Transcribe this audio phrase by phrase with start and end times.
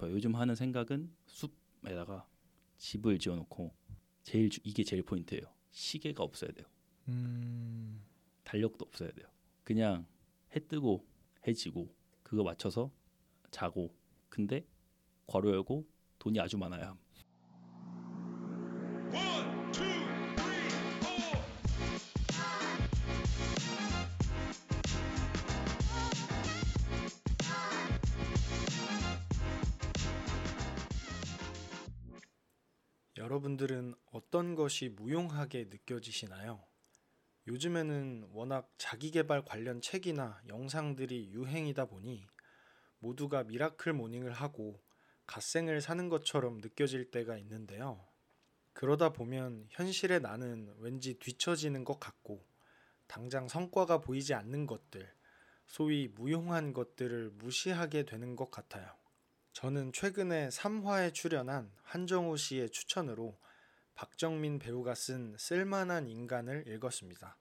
[0.00, 2.26] 뭐 요즘 하는 생각은 숲에다가
[2.78, 3.74] 집을 지어놓고
[4.22, 5.42] 제일 주- 이게 제일 포인트예요.
[5.70, 6.66] 시계가 없어야 돼요.
[7.08, 8.02] 음,
[8.44, 9.26] 달력도 없어야 돼요.
[9.62, 10.06] 그냥
[10.56, 11.06] 해 뜨고
[11.46, 12.90] 해 지고 그거 맞춰서
[13.50, 13.94] 자고
[14.30, 14.66] 근데
[15.26, 15.86] 괄호 열고
[16.18, 16.98] 돈이 아주 많아야 함.
[33.30, 36.64] 여러분들은 어떤 것이 무용하게 느껴지시나요?
[37.46, 42.26] 요즘에는 워낙 자기개발 관련 책이나 영상들이 유행이다 보니
[42.98, 44.82] 모두가 miracle morning을 하고
[45.26, 48.04] 갓생을 사는 것처럼 느껴질 때가 있는데요.
[48.72, 52.44] 그러다 보면 현실의 나는 왠지 뒤처지는 것 같고
[53.06, 55.08] 당장 성과가 보이지 않는 것들,
[55.66, 58.99] 소위 무용한 것들을 무시하게 되는 것 같아요.
[59.52, 63.38] 저는 최근에 3화에 출연한 한정우 씨의 추천으로
[63.94, 67.36] 박정민 배우가 쓴 쓸만한 인간을 읽었습니다.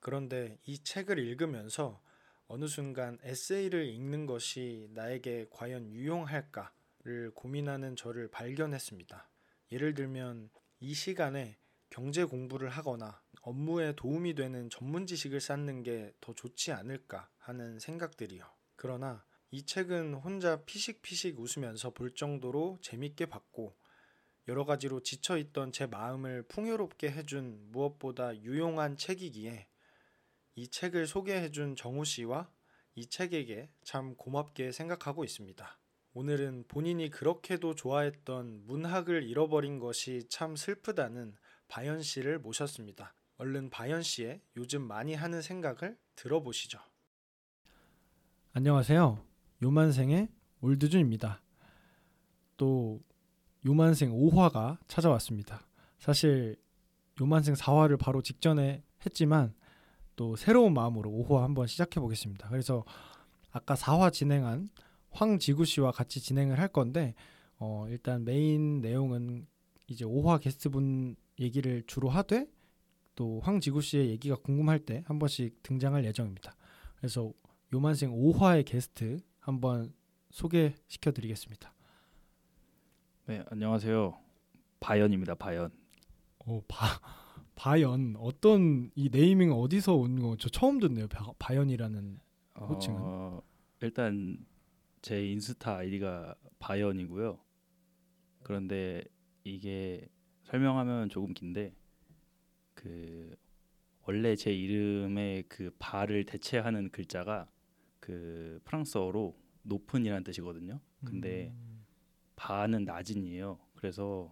[0.00, 2.02] 그런데 이 책을 읽으면서
[2.46, 9.30] 어느 순간 에세이를 읽는 것이 나에게 과연 유용할까를 고민하는 저를 발견했습니다.
[9.72, 16.34] 예를 들면 이 시간에 경제 공부를 하거나 업무에 도움이 되는 전문 지식을 쌓는 게 더
[16.34, 18.44] 좋지 않을까 하는 생각들이요.
[18.76, 19.24] 그러나
[19.54, 23.76] 이 책은 혼자 피식피식 웃으면서 볼 정도로 재밌게 봤고
[24.48, 29.68] 여러 가지로 지쳐 있던 제 마음을 풍요롭게 해준 무엇보다 유용한 책이기에
[30.56, 32.50] 이 책을 소개해준 정우 씨와
[32.96, 35.78] 이 책에게 참 고맙게 생각하고 있습니다.
[36.14, 41.36] 오늘은 본인이 그렇게도 좋아했던 문학을 잃어버린 것이 참 슬프다는
[41.68, 43.14] 바연 씨를 모셨습니다.
[43.36, 46.80] 얼른 바연 씨의 요즘 많이 하는 생각을 들어보시죠.
[48.52, 49.33] 안녕하세요.
[49.64, 50.28] 요만생의
[50.60, 51.40] 올드준입니다.
[52.58, 53.00] 또
[53.64, 55.66] 요만생 5화가 찾아왔습니다.
[55.98, 56.56] 사실
[57.18, 59.54] 요만생 4화를 바로 직전에 했지만
[60.16, 62.48] 또 새로운 마음으로 5화 한번 시작해 보겠습니다.
[62.50, 62.84] 그래서
[63.50, 64.68] 아까 4화 진행한
[65.10, 67.14] 황지구 씨와 같이 진행을 할 건데
[67.56, 69.46] 어, 일단 메인 내용은
[69.86, 72.46] 이제 5화 게스트분 얘기를 주로 하되
[73.14, 76.54] 또 황지구 씨의 얘기가 궁금할 때 한 번씩 등장할 예정입니다.
[76.96, 77.32] 그래서
[77.72, 79.92] 요만생 5화의 게스트 한번
[80.30, 81.74] 소개시켜 드리겠습니다.
[83.26, 84.18] 네 안녕하세요.
[84.80, 85.34] 바연입니다.
[85.34, 85.70] 바연.
[86.46, 86.86] 어, 바
[87.54, 91.08] 바연 어떤 이 네이밍 어디서 온 거 저 처음 듣네요.
[91.08, 92.18] 바, 바연이라는
[92.58, 92.98] 호칭은?
[93.02, 93.42] 어,
[93.82, 94.38] 일단
[95.02, 97.38] 제 인스타 아이디가 바연이고요.
[98.42, 99.04] 그런데
[99.44, 100.08] 이게
[100.44, 101.74] 설명하면 조금 긴데
[102.74, 103.36] 그
[104.06, 107.46] 원래 제 이름의 그 바를 대체하는 글자가
[108.04, 110.78] 그 프랑스어로 높은이라는 뜻이거든요.
[111.06, 111.86] 근데 음,
[112.36, 113.58] 바는 낮은이에요.
[113.76, 114.30] 그래서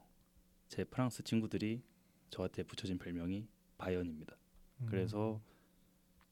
[0.68, 1.82] 제 프랑스 친구들이
[2.28, 4.36] 저한테 붙여진 별명이 바연입니다.
[4.82, 5.40] 음, 그래서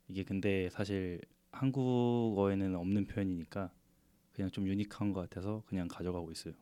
[0.06, 3.72] 이게 근데 사실 한국어에는 없는 표현이니까
[4.34, 6.52] 그냥 좀 유니크한 것 같아서 그냥 가져가고 있어요.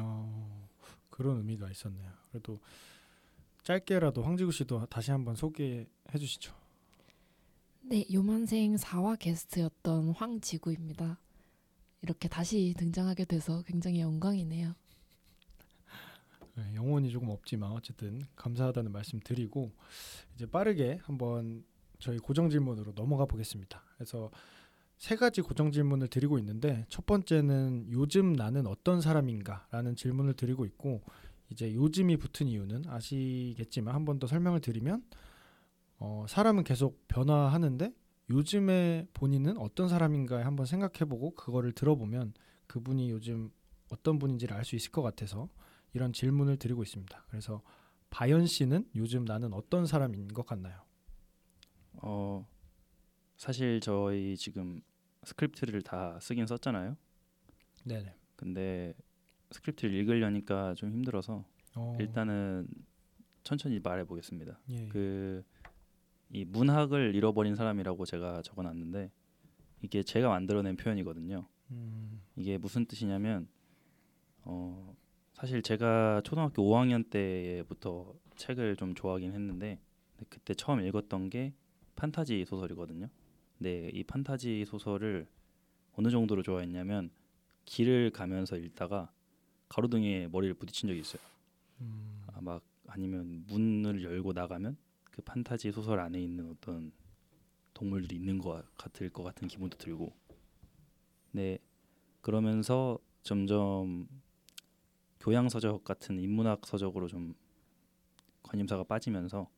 [0.00, 0.68] 어,
[1.10, 2.10] 그런 의미가 있었네요.
[2.32, 2.58] 그래도
[3.62, 5.86] 짧게라도 황지구 씨도 다시 한번 소개해
[6.18, 6.52] 주시죠.
[7.86, 11.18] 네, 요만생 4화 게스트였던 황지구입니다.
[12.02, 14.74] 이렇게 다시 등장하게 돼서 굉장히 영광이네요.
[16.56, 19.72] 네, 영혼이 조금 없지만 어쨌든 감사하다는 말씀 드리고
[20.34, 21.64] 이제 빠르게 한번
[21.98, 23.82] 저희 고정 질문으로 넘어가 보겠습니다.
[23.96, 24.30] 그래서
[24.98, 31.02] 세 가지 고정 질문을 드리고 있는데 첫 번째는 요즘 나는 어떤 사람인가라는 질문을 드리고 있고
[31.50, 35.02] 이제 요즘이 붙은 이유는 아시겠지만 한 번 더 설명을 드리면
[35.98, 37.92] 어, 사람은 계속 변화하는데
[38.30, 42.34] 요즘에 본인은 어떤 사람인가에 한번 생각해보고 그거를 들어보면
[42.66, 43.50] 그분이 요즘
[43.90, 45.48] 어떤 분인지를 알 수 있을 것 같아서
[45.92, 47.24] 이런 질문을 드리고 있습니다.
[47.28, 47.62] 그래서
[48.10, 50.82] 바연 씨는 요즘 나는 어떤 사람인 것 같나요?
[51.94, 52.46] 어
[53.36, 54.80] 사실 저희 지금
[55.24, 56.96] 스크립트를 다 쓰긴 썼잖아요.
[57.84, 58.14] 네네.
[58.36, 58.94] 근데
[59.50, 61.44] 스크립트를 읽으려니까 좀 힘들어서
[61.76, 62.66] 어, 일단은
[63.42, 64.58] 천천히 말해 보겠습니다.
[64.70, 65.44] 예, 그
[66.34, 69.08] 이 문학을 잃어버린 사람이라고 제가 적어놨는데
[69.82, 71.46] 이게 제가 만들어낸 표현이거든요.
[71.70, 73.46] 음, 이게 무슨 뜻이냐면
[74.42, 74.96] 어
[75.34, 79.78] 사실 제가 초등학교 5학년 때부터 책을 좀 좋아하긴 했는데
[80.28, 81.54] 그때 처음 읽었던 게
[81.94, 83.08] 판타지 소설이거든요.
[83.56, 85.28] 근데 이 판타지 소설을
[85.92, 87.10] 어느 정도로 좋아했냐면
[87.64, 89.12] 길을 가면서 읽다가
[89.68, 91.22] 가로등에 머리를 부딪힌 적이 있어요.
[91.80, 94.76] 음, 아, 막 아니면 문을 열고 나가면
[95.14, 96.90] 그 판타지 소설 안에 있는 어떤
[97.72, 100.12] 동물들이 있는 것 같을 것 같은 기분도 들고
[101.30, 101.58] 네
[102.20, 104.08] 그러면서 점점
[105.20, 107.36] 교양 서적 같은 인문학 서적으로 좀
[108.42, 109.48] 관심사가 빠지면서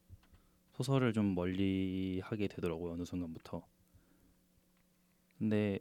[0.74, 3.66] 소설을 좀 멀리 하게 되더라고요 어느 순간부터.
[5.38, 5.78] 근데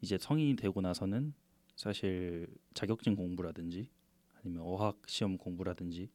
[0.00, 1.34] 이제 성인이 되고 나서는
[1.76, 3.90] 사실 자격증 공부라든지
[4.38, 6.10] 아니면 어학 시험 공부라든지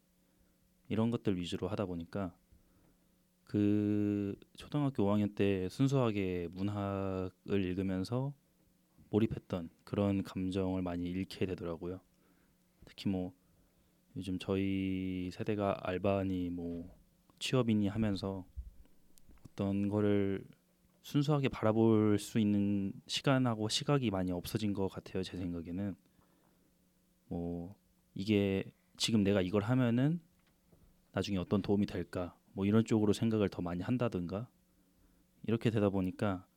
[0.89, 2.35] 이런 것들 위주로 하다 보니까
[3.45, 8.33] 그 초등학교 5학년 때 순수하게 문학을 읽으면서
[9.09, 12.01] 몰입했던 그런 감정을 많이 잃게 되더라고요.
[12.85, 13.33] 특히 뭐
[14.17, 16.89] 요즘 저희 세대가 알바니 뭐
[17.39, 18.45] 취업이니 하면서
[19.49, 20.43] 어떤 거를
[21.03, 25.21] 순수하게 바라볼 수 있는 시간하고 시각이 많이 없어진 것 같아요.
[25.21, 25.95] 제 생각에는
[27.27, 27.75] 뭐
[28.15, 30.19] 이게 지금 내가 이걸 하면은
[31.11, 34.47] 나중에 어떤 도움이 될까 뭐 이런 쪽으로 생각을 더 많이 한다든가
[35.45, 36.47] 이렇게 되다 보니까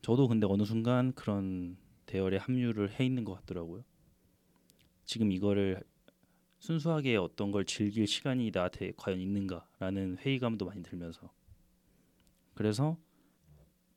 [0.00, 1.76] 저도 근데 어느 순간 그런
[2.06, 3.84] 대열에 합류를 해 있는 것 같더라고요.
[5.04, 5.84] 지금 이거를
[6.58, 11.30] 순수하게 어떤 걸 즐길 시간이 나한테 과연 있는가라는 회의감도 많이 들면서
[12.54, 12.98] 그래서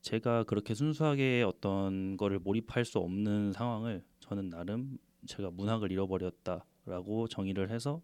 [0.01, 7.69] 제가 그렇게 순수하게 어떤 거를 몰입할 수 없는 상황을 저는 나름 제가 문학을 잃어버렸다라고 정의를
[7.69, 8.01] 해서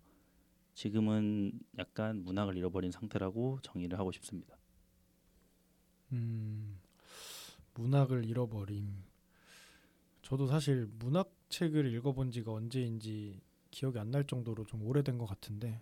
[0.79, 4.57] 지금은 약간 문학을 잃어버린 상태라고 정의를 하고 싶습니다.
[6.11, 6.79] 음,
[7.75, 9.03] 문학을 잃어버림.
[10.21, 13.41] 저도 사실 문학 책을 읽어본 지가 언제인지
[13.71, 15.81] 기억이 안 날 정도로 좀 오래된 것 같은데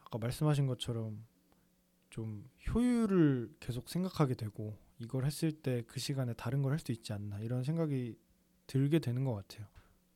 [0.00, 1.24] 아까 말씀하신 것처럼
[2.10, 7.12] 좀 효율을 계속 생각하게 되고 이걸 했을 때 그 시간에 다른 걸 할 수 있지
[7.12, 8.16] 않나 이런 생각이
[8.66, 9.66] 들게 되는 것 같아요.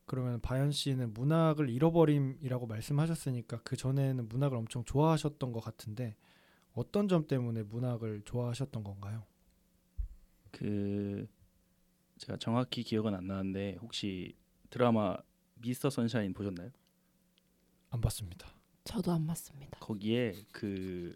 [0.08, 6.16] 그러면 바연 씨는 문학을 잃어버림이라고 말씀하셨으니까 그 전에는 문학을 엄청 좋아하셨던 것 같은데
[6.72, 9.24] 어떤 점 때문에 문학을 좋아하셨던 건가요?
[10.50, 11.28] 그
[12.16, 14.34] 제가 정확히 기억은 안 나는데 혹시
[14.70, 15.16] 드라마
[15.56, 16.70] 미스터 선샤인 보셨나요?
[17.90, 18.48] 안 봤습니다.
[18.84, 19.78] 저도 안 맞습니다.
[19.78, 21.14] 거기에 그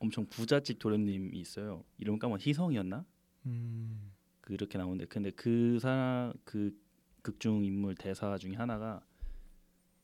[0.00, 1.84] 엄청 부잣집 도련님이 있어요.
[1.98, 3.06] 이름 까먹 희성이었나?
[3.46, 6.76] 음, 그렇게 나오는데 근데 그 사람 그
[7.26, 9.04] 극중 인물 대사 중에 하나가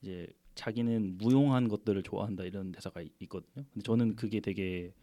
[0.01, 3.65] 이제 자기는 무용한 것들을 좋아한다 이런 대사가 이- 있거든요.
[3.73, 4.93] 근데 저는 그게 되게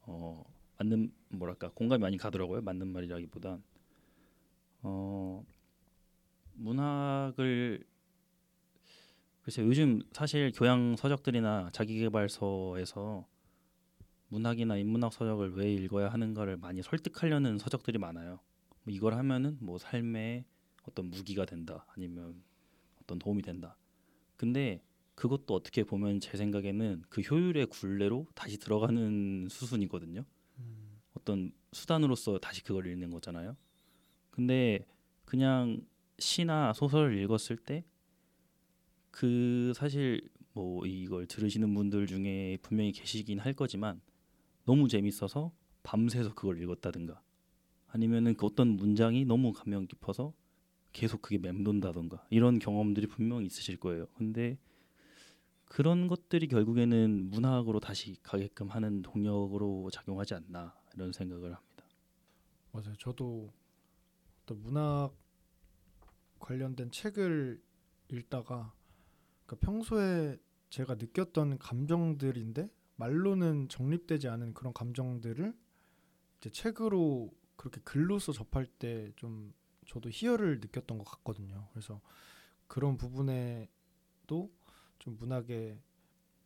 [0.00, 0.42] 어
[0.78, 2.62] 맞는 뭐랄까 공감이 많이 가더라고요.
[2.62, 3.62] 맞는 말이라기보단
[4.80, 5.44] 어
[6.54, 7.84] 문학을
[9.42, 13.26] 글쎄 요즘 사실 교양 서적들이나 자기계발서에서
[14.28, 18.40] 문학이나 인문학 서적을 왜 읽어야 하는가를 많이 설득하려는 서적들이 많아요.
[18.84, 20.46] 뭐 이걸 하면은 뭐 삶에
[20.82, 22.42] 어떤 무기가 된다 아니면
[23.00, 23.76] 어떤 도움이 된다.
[24.36, 24.82] 근데
[25.14, 30.24] 그것도 어떻게 보면 제 생각에는 그 효율의 굴레로 다시 들어가는 수순이거든요.
[30.58, 33.56] 음, 어떤 수단으로서 다시 그걸 읽는 거잖아요.
[34.30, 34.86] 근데
[35.24, 35.84] 그냥
[36.18, 37.84] 시나 소설을 읽었을 때
[39.12, 44.00] 그 사실 뭐 이걸 들으시는 분들 중에 분명히 계시긴 할 거지만
[44.64, 45.52] 너무 재밌어서
[45.84, 47.22] 밤새서 그걸 읽었다든가
[47.88, 50.32] 아니면은 그 어떤 문장이 너무 감명 깊어서
[50.92, 54.06] 계속 그게 맴돈다던가 이런 경험들이 분명히 있으실 거예요.
[54.14, 54.58] 근데
[55.64, 61.84] 그런 것들이 결국에는 문학으로 다시 가게끔 하는 동력으로 작용하지 않나 이런 생각을 합니다.
[62.72, 62.94] 맞아요.
[62.96, 63.52] 저도
[64.42, 65.14] 어떤 문학
[66.38, 67.62] 관련된 책을
[68.10, 68.74] 읽다가
[69.46, 75.54] 그러니까 평소에 제가 느꼈던 감정들인데 말로는 정립되지 않은 그런 감정들을
[76.38, 79.54] 이제 책으로 그렇게 글로써 접할 때 좀
[79.92, 81.68] 저도 희열을 느꼈던 것 같거든요.
[81.72, 82.00] 그래서
[82.66, 84.50] 그런 부분에도
[84.98, 85.78] 좀 문학의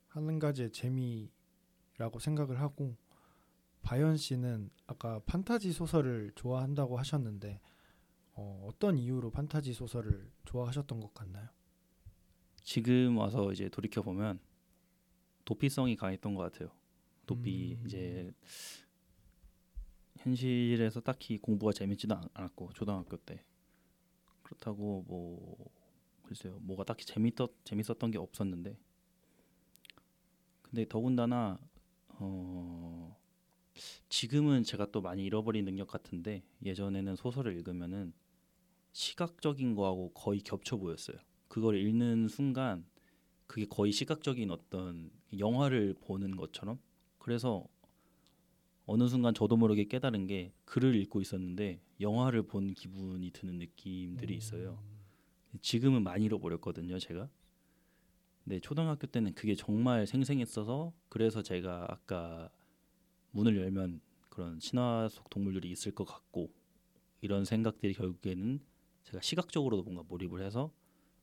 [0.08, 2.96] 한 가지의 재미라고 생각을 하고
[3.82, 7.60] 바연 씨는 아까 판타지 소설을 좋아한다고 하셨는데
[8.32, 11.48] 어, 어떤 이유로 판타지 소설을 좋아하셨던 것 같나요?
[12.62, 14.40] 지금 와서 이제 돌이켜 보면
[15.44, 16.72] 도피성이 강했던 것 같아요.
[17.26, 17.86] 도피 음.
[17.86, 18.34] 이제
[20.26, 23.44] 현실에서 딱히 공부가 재밌지도 않- 않았고 초등학교 때.
[24.42, 25.70] 그렇다고 뭐
[26.24, 28.76] 글쎄요 뭐가 딱히 재밌었 재밌었던 게 없었는데.
[30.62, 31.60] 근데 더군다나
[32.08, 33.16] 어
[34.08, 38.12] 지금은 제가 또 많이 잃어버린 능력 같은데 예전에는 소설을 읽으면은
[38.92, 41.18] 시각적인 거하고 거의 겹쳐 보였어요.
[41.46, 42.84] 그걸 읽는 순간
[43.46, 46.80] 그게 거의 시각적인 어떤 영화를 보는 것처럼.
[47.18, 47.68] 그래서
[48.86, 54.78] 어느 순간 저도 모르게 깨달은 게 글을 읽고 있었는데 영화를 본 기분이 드는 느낌들이 있어요.
[55.60, 57.28] 지금은 많이 잃어버렸거든요, 제가.
[58.44, 62.48] 근데 초등학교 때는 그게 정말 생생했어서 그래서 제가 아까
[63.32, 66.52] 문을 열면 그런 신화 속 동물들이 있을 것 같고
[67.22, 68.60] 이런 생각들이 결국에는
[69.02, 70.72] 제가 시각적으로도 뭔가 몰입을 해서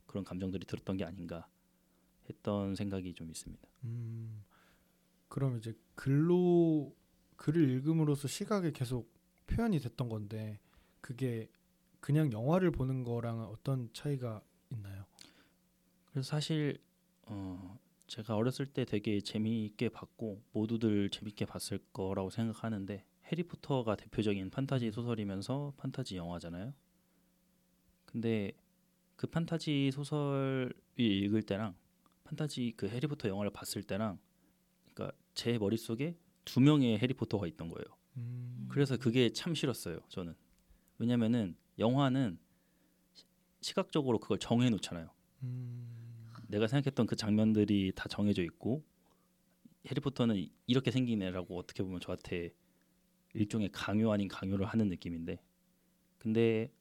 [0.06, 1.48] 그런 감정들이 들었던 게 아닌가
[2.30, 3.68] 했던 생각이 좀 있습니다.
[3.86, 4.44] 음,
[5.30, 6.94] 그럼 이제 글로
[7.44, 9.12] 글을 읽음으로써 시각에 계속
[9.48, 10.62] 표현이 됐던 건데
[11.02, 11.50] 그게
[12.00, 15.04] 그냥 영화를 보는 거랑은 어떤 차이가 있나요?
[16.06, 16.80] 그래서 사실
[17.24, 24.92] 어 제가 어렸을 때 되게 재미있게 봤고 모두들 재밌게 봤을 거라고 생각하는데 해리포터가 대표적인 판타지
[24.92, 26.74] 소설이면서 판타지 영화잖아요.
[28.06, 28.54] 근데
[29.18, 31.76] 그 판타지 소설을 읽을 때랑
[32.24, 34.18] 판타지 그 해리포터 영화를 봤을 때랑
[34.94, 37.86] 그러니까 제 머릿속에 두 명의 해리포터가 있던 거예요.
[38.18, 40.00] 음, 그래서 그게 참 싫었어요.
[40.10, 40.36] 저는
[40.98, 42.38] 왜냐면은 영화는
[43.14, 43.26] 시-
[43.62, 45.10] 시각적으로 그걸 정해 놓잖아요.
[45.44, 48.84] 음, 내가 생각했던 그 장면들이 다 정해져 있고
[49.90, 52.54] 해리포터는 이- 이렇게 생긴 애라고 어떻게 보면 저한테
[53.34, 55.42] 일종의 강요 아닌 강요를 하는 느낌인데
[56.20, 56.72] 근데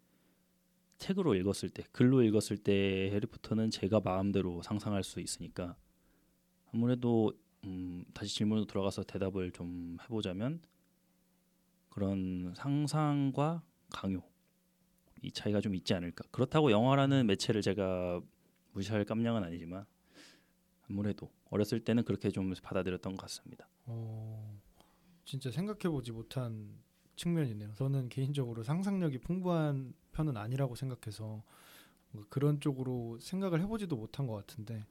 [0.99, 5.77] 책으로 읽었을 때 글로 읽었을 때 해리포터는 제가 마음대로 상상할 수 있으니까
[6.73, 7.33] 아무래도
[7.65, 10.61] 음, 다시 질문으로 돌아가서 대답을 좀 해보자면
[11.89, 14.23] 그런 상상과 강요
[15.21, 18.21] 이 차이가 좀 있지 않을까 그렇다고 영화라는 매체를 제가
[18.73, 19.87] 무시할 깜냥은 아니지만
[20.89, 23.69] 아무래도 어렸을 때는 그렇게 좀 받아들였던 것 같습니다.
[23.87, 24.61] 어,
[25.25, 26.81] 진짜 생각해보지 못한
[27.17, 27.75] 측면이네요.
[27.75, 31.43] 저는 개인적으로 상상력이 풍부한 편은 아니라고 생각해서
[32.29, 34.85] 그런 쪽으로 생각을 해보지도 못한 것 같은데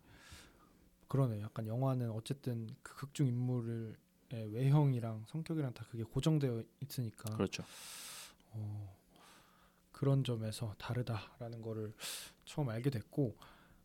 [1.12, 1.44] 그러네요.
[1.44, 3.96] 약간 영화는 어쨌든 그 극중 인물의
[4.32, 7.66] 외형이랑 성격이랑 다 그게 고정되어 있으니까 그렇죠.
[8.52, 8.98] 어,
[9.92, 11.94] 그런 점에서 다르다라는 거를
[12.46, 13.36] 처음 알게 됐고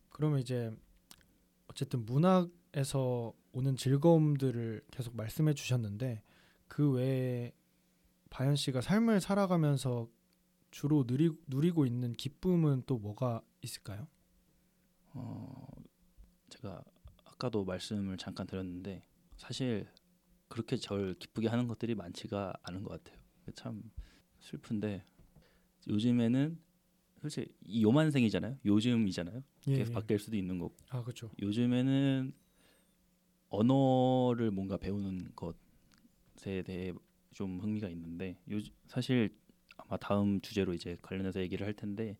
[0.07, 0.73] 그러면 이제
[1.67, 6.23] 어쨌든 문학에서 오는 즐거움들을 계속 말씀해 주셨는데
[6.69, 7.51] 그 외에
[8.29, 10.07] 바연 씨가 삶을 살아가면서
[10.71, 14.07] 주로 누리, 누리고 있는 기쁨은 또 뭐가 있을까요?
[15.11, 15.67] 어,
[16.47, 16.81] 제가
[17.37, 19.03] 아까도 말씀을 잠깐 드렸는데
[19.37, 19.87] 사실
[20.47, 23.21] 그렇게 절 기쁘게 하는 것들이 많지가 않은 것 같아요.
[23.53, 23.81] 참
[24.39, 25.03] 슬픈데
[25.87, 26.59] 요즘에는
[27.21, 28.57] 솔직히 이 요만생이잖아요.
[28.65, 29.43] 요즘이잖아요.
[29.61, 31.29] 계속 바뀔 수도 있는 거고 아 그렇죠.
[31.39, 32.33] 요즘에는
[33.49, 36.91] 언어를 뭔가 배우는 것에 대해
[37.33, 39.37] 좀 흥미가 있는데 요 사실
[39.77, 42.17] 아마 다음 주제로 이제 관련해서 얘기를 할 텐데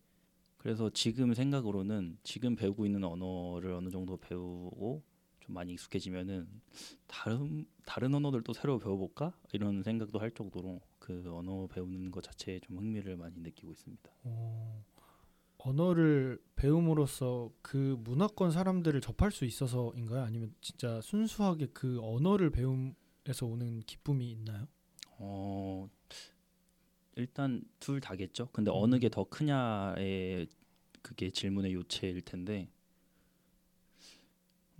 [0.58, 5.02] 그래서 지금 생각으로는 지금 배우고 있는 언어를 어느 정도 배우고
[5.40, 6.48] 좀 많이 익숙해지면은
[7.06, 12.76] 다른 다른 언어들도 새로 배워볼까 이런 생각도 할 정도로 그 언어 배우는 것 자체에 좀
[12.76, 14.10] 흥미를 많이 느끼고 있습니다.
[14.24, 14.84] 어,
[15.58, 20.22] 언어를 배움으로써 그 문화권 사람들을 접할 수 있어서인가요?
[20.22, 24.66] 아니면 진짜 순수하게 그 언어를 배움에서 오는 기쁨이 있나요?
[25.18, 25.88] 어
[27.18, 28.48] 일단 둘 다겠죠.
[28.52, 30.48] 근데 어느 게 더 크냐의
[31.02, 32.70] 그게 질문의 요체일 텐데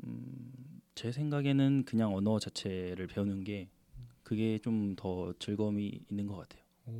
[0.04, 3.68] 음, 제 생각에는 그냥 언어 자체를 배우는 게
[4.22, 6.62] 그게 좀 더 즐거움이 있는 것 같아요.
[6.86, 6.92] 오,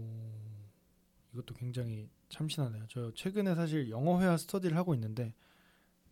[1.32, 2.86] 이것도 굉장히 참신하네요.
[2.88, 5.34] 저 최근에 사실 영어 회화 스터디를 하고 있는데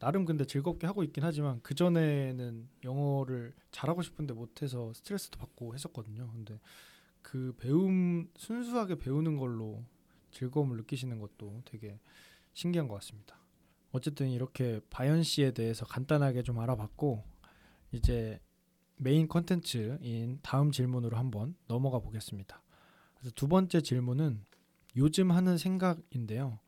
[0.00, 6.30] 나름 근데 즐겁게 하고 있긴 하지만 그 전에는 영어를 잘하고 싶은데 못해서 스트레스도 받고 했었거든요.
[6.32, 6.60] 근데
[7.26, 9.82] 그 배움 순수하게 배우는 걸로
[10.30, 11.98] 즐거움을 느끼시는 것도 되게
[12.52, 13.36] 신기한 것 같습니다.
[13.90, 17.24] 어쨌든 이렇게 바연 씨에 대해서 간단하게 좀 알아봤고
[17.90, 18.38] 이제
[18.94, 22.62] 메인 컨텐츠인 다음 질문으로 한번 넘어가 보겠습니다.
[23.16, 24.44] 그래서 두 번째 질문은
[24.96, 26.60] 요즘 하는 생각인데요.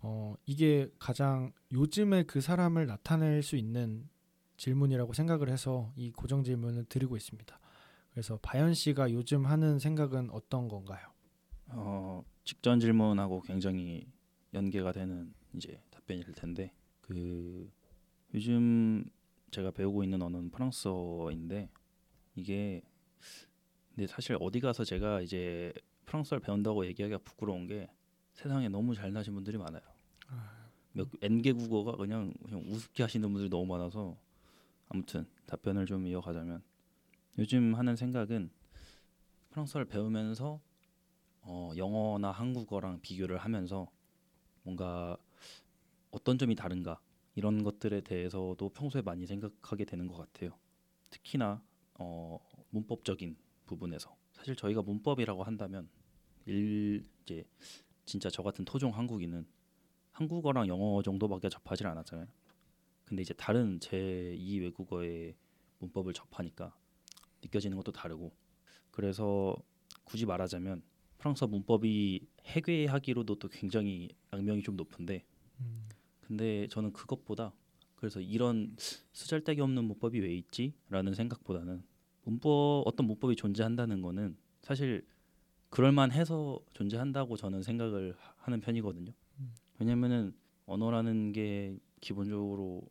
[0.00, 4.08] 어, 이게 가장 요즘에 그 사람을 나타낼 수 있는
[4.56, 7.60] 질문이라고 생각을 해서 이 고정 질문을 드리고 있습니다.
[8.16, 11.06] 그래서 바연 씨가 요즘 하는 생각은 어떤 건가요?
[11.66, 14.10] 어, 직전 질문하고 굉장히
[14.54, 17.70] 연계가 되는 이제 답변일 텐데 그
[18.32, 19.04] 요즘
[19.50, 21.68] 제가 배우고 있는 언어는 프랑스어인데
[22.36, 22.80] 이게
[23.94, 25.74] 근데 사실 어디 가서 제가 이제
[26.06, 27.86] 프랑스어를 배운다고 얘기하기가 부끄러운 게
[28.32, 29.82] 세상에 너무 잘나신 분들이 많아요.
[30.92, 34.16] 몇 N개 국어가 그냥 그냥 우습게 하시는 분들이 너무 많아서
[34.88, 36.62] 아무튼 답변을 좀 이어가자면
[37.38, 38.50] 요즘 하는 생각은
[39.50, 40.60] 프랑스어를 배우면서
[41.42, 43.90] 어, 영어나 한국어랑 비교를 하면서
[44.62, 45.18] 뭔가
[46.10, 46.98] 어떤 점이 다른가
[47.34, 50.58] 이런 것들에 대해서도 평소에 많이 생각하게 되는 것 같아요.
[51.10, 51.62] 특히나
[51.98, 52.38] 어,
[52.70, 55.90] 문법적인 부분에서 사실 저희가 문법이라고 한다면
[56.46, 57.44] 일 이제
[58.06, 59.46] 진짜 저 같은 토종 한국인은
[60.12, 62.26] 한국어랑 영어 정도밖에 접하지 않았잖아요.
[63.04, 65.36] 근데 이제 다른 제2 외국어의
[65.78, 66.74] 문법을 접하니까
[67.42, 68.32] 느껴지는 것도 다르고
[68.90, 69.56] 그래서
[70.04, 70.82] 굳이 말하자면
[71.18, 75.24] 프랑스어 문법이 해괴하기로도 또 굉장히 악명이 좀 높은데
[75.60, 75.88] 음,
[76.20, 77.52] 근데 저는 그것보다
[77.96, 78.76] 그래서 이런
[79.12, 81.82] 쓰잘데기 없는 문법이 왜 있지라는 생각보다는
[82.24, 85.06] 문법 어떤 문법이 존재한다는 거는 사실
[85.70, 89.12] 그럴만해서 존재한다고 저는 생각을 하- 하는 편이거든요.
[89.40, 89.54] 음.
[89.78, 90.34] 왜냐면은
[90.66, 92.82] 언어라는 게 기본적으로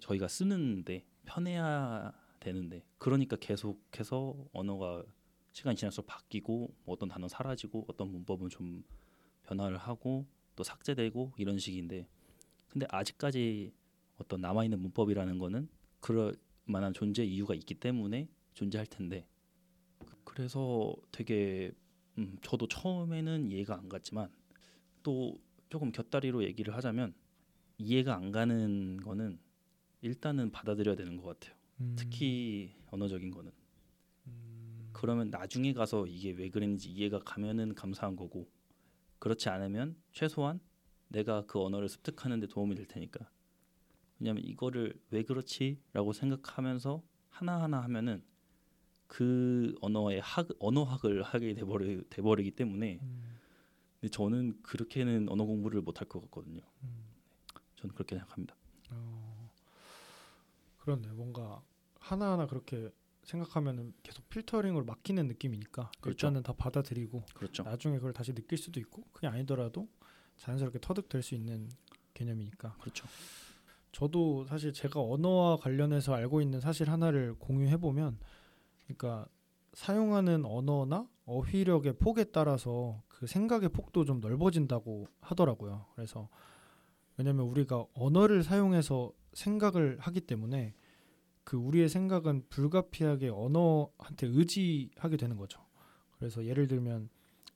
[0.00, 2.12] 저희가 쓰는데 편해야
[2.46, 5.04] 되는데 그러니까 계속해서 언어가
[5.52, 8.84] 시간이 지날수록 바뀌고 뭐 어떤 단어 사라지고 어떤 문법은 좀
[9.42, 12.08] 변화를 하고 또 삭제되고 이런 식인데
[12.68, 13.72] 근데 아직까지
[14.18, 15.68] 어떤 남아 있는 문법이라는 거는
[16.00, 19.26] 그럴 만한 존재 이유가 있기 때문에 존재할 텐데
[20.24, 21.72] 그래서 되게
[22.18, 24.30] 음, 저도 처음에는 이해가 안 갔지만
[25.02, 25.38] 또
[25.68, 27.14] 조금 곁다리로 얘기를 하자면
[27.78, 29.38] 이해가 안 가는 거는
[30.02, 31.55] 일단은 받아들여야 되는 것 같아요.
[31.80, 33.52] 음, 특히 언어적인 거는.
[34.26, 38.50] 음, 그러면 나중에 가서 이게 왜 그랬는지 이해가 가면은 감사한 거고
[39.18, 40.60] 그렇지 않으면 최소한
[41.08, 43.30] 내가 그 언어를 습득하는 데 도움이 될 테니까.
[44.18, 48.24] 왜냐하면 이거를 왜 그렇지라고 생각하면서 하나하나 하면은
[49.06, 53.36] 그 언어의 학 언어학을 하게 돼버리, 돼버리기 때문에 음,
[54.00, 56.62] 근데 저는 그렇게는 언어 공부를 못할 것 같거든요.
[56.82, 57.06] 음.
[57.76, 58.56] 저는 그렇게 생각합니다.
[58.90, 59.25] 어,
[60.86, 61.08] 그렇네.
[61.08, 61.60] 뭔가
[61.98, 62.90] 하나하나 그렇게
[63.24, 66.28] 생각하면은 계속 필터링으로 막히는 느낌이니까 그렇죠.
[66.28, 69.88] 일단은 다 받아들이고 그렇죠 나중에 그걸 다시 느낄 수도 있고 그게 아니더라도
[70.36, 71.68] 자연스럽게 터득될 수 있는
[72.14, 72.76] 개념이니까.
[72.80, 73.06] 그렇죠
[73.90, 78.18] 저도 사실 제가 언어와 관련해서 알고 있는 사실 하나를 공유해 보면,
[78.84, 79.26] 그러니까
[79.72, 85.86] 사용하는 언어나 어휘력의 폭에 따라서 그 생각의 폭도 좀 넓어진다고 하더라고요.
[85.94, 86.28] 그래서
[87.16, 90.74] 왜냐면 우리가 언어를 사용해서 생각을 하기 때문에
[91.44, 95.60] 그 우리의 생각은 불가피하게 언어한테 의지하게 되는 거죠.
[96.18, 97.08] 그래서 예를 들면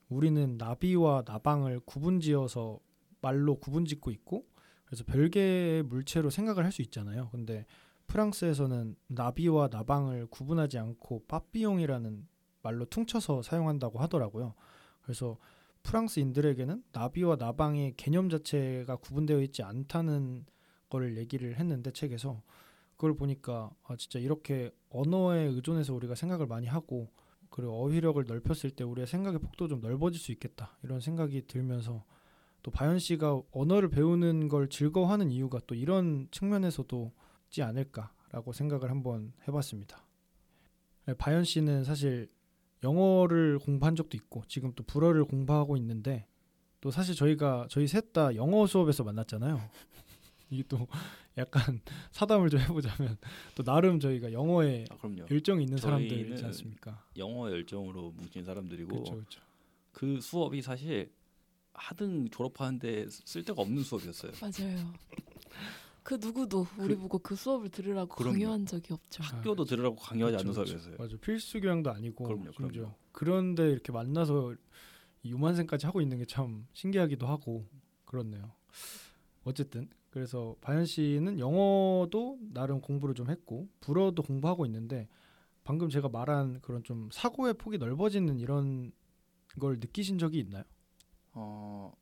[0.09, 2.79] 우리는 나비와 나방을 구분지어서
[3.23, 4.47] 말로 구분짓고 있고
[4.85, 7.29] 그래서 별개의 물체로 생각을 할 수 있잖아요.
[7.31, 7.65] 근데
[8.07, 12.29] 프랑스에서는 나비와 나방을 구분하지 않고 빠삐용이라는
[12.63, 14.55] 말로 퉁쳐서 사용한다고 하더라고요.
[15.01, 15.39] 그래서
[15.85, 20.45] 프랑스인들에게는 나비와 나방의 개념 자체가 구분되어 있지 않다는
[20.91, 22.43] 거를 얘기를 했는데 책에서
[22.97, 27.11] 그걸 보니까 아 진짜 이렇게 언어에 의존해서 우리가 생각을 많이 하고
[27.49, 32.05] 그리고 어휘력을 넓혔을 때 우리의 생각의 폭도 좀 넓어질 수 있겠다 이런 생각이 들면서
[32.63, 37.13] 또 바연 씨가 언어를 배우는 걸 즐거워하는 이유가 또 이런 측면에서도
[37.47, 40.07] 있지 않을까라고 생각을 한번 해봤습니다.
[41.07, 42.31] 네, 바연 씨는 사실
[42.83, 46.27] 영어를 공부한 적도 있고 지금 또 불어를 공부하고 있는데
[46.81, 49.61] 또 사실 저희가 저희 셋 다 영어 수업에서 만났잖아요.
[50.51, 50.87] 이게 또
[51.39, 53.17] 약간 사담을 좀 해보자면
[53.55, 57.05] 또 나름 저희가 영어에 아, 그럼요 열정이 있는 사람들이지 저희는 않습니까?
[57.17, 59.41] 영어 열정으로 뭉친 사람들이고 그렇죠, 그렇죠.
[59.93, 61.13] 그 수업이 사실
[61.73, 64.33] 하등 졸업하는데 쓸 데가 없는 수업이었어요.
[64.43, 64.93] 맞아요.
[66.03, 68.33] 그 누구도 우리 보고 그 수업을 들으라고 그럼요.
[68.33, 69.23] 강요한 적이 없죠.
[69.23, 70.53] 학교도 들으라고 강요하지 않는.
[70.53, 70.97] 수업이었어요.
[70.99, 72.95] 맞아 필수 교양도 아니고 그럼요, 그럼요.
[73.13, 74.55] 그런데 이렇게 만나서
[75.23, 77.67] 이 요만생까지 하고 있는 게 참 신기하기도 하고
[78.07, 78.53] 그렇네요.
[79.45, 85.09] 어쨌든 그래서 바연 씨는 영어도 나름 공부를 좀 했고 불어도 공부하고 있는데
[85.65, 88.93] 방금 제가 말한 그런 좀 사고의 폭이 넓어지는 이런
[89.59, 90.65] 걸 느끼신 적이 있나요?
[91.33, 91.93] 어,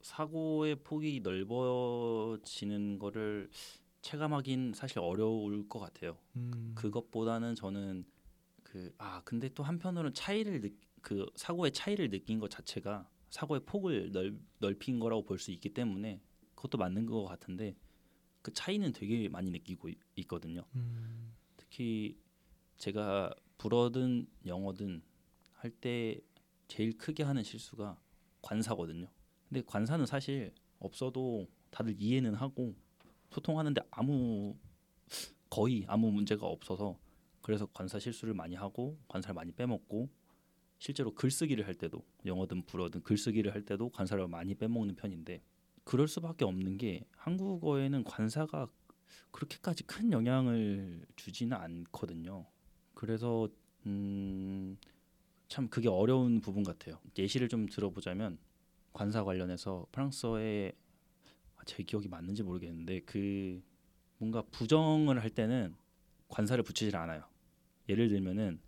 [0.00, 3.50] 사고의 폭이 넓어지는 거를
[4.02, 6.16] 체감하긴 사실 어려울 것 같아요.
[6.36, 8.04] 음, 그것보다는 저는
[8.62, 10.68] 그 아 근데 또 한편으로는 차이를 느,
[11.00, 16.20] 그 사고의 차이를 느낀 것 자체가 사고의 폭을 넓, 넓힌 거라고 볼 수 있기 때문에
[16.56, 17.76] 그것도 맞는 것 같은데
[18.42, 20.64] 그 차이는 되게 많이 느끼고 있, 있거든요.
[20.74, 22.18] 음, 특히
[22.78, 25.02] 제가 불어든 영어든
[25.52, 26.20] 할 때
[26.68, 27.98] 제일 크게 하는 실수가
[28.42, 29.08] 관사거든요.
[29.48, 32.74] 근데 관사는 사실 없어도 다들 이해는 하고
[33.30, 34.56] 소통하는데 아무
[35.48, 36.98] 거의 아무 문제가 없어서
[37.40, 40.08] 그래서 관사 실수를 많이 하고 관사를 많이 빼먹고
[40.78, 45.42] 실제로 글쓰기를 할 때도 영어든 불어든 글쓰기를 할 때도 관사를 많이 빼먹는 편인데
[45.86, 48.68] 그럴 수밖에 없는 게 한국어에는 관사가
[49.30, 52.44] 그렇게까지 큰 영향을 주지는 않거든요.
[52.92, 53.48] 그래서
[53.86, 54.76] 음,
[55.46, 56.98] 참 그게 어려운 부분 같아요.
[57.16, 58.36] 예시를 좀 들어보자면
[58.92, 60.72] 관사 관련해서 프랑스어에
[61.54, 63.62] 아, 제 기억이 맞는지 모르겠는데 그
[64.18, 65.76] 뭔가 부정을 할 때는
[66.26, 67.22] 관사를 붙이질 않아요.
[67.88, 68.58] 예를 들면은